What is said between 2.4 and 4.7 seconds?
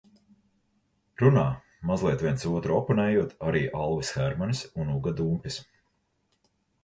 otram oponējot, arī Alvis Hermanis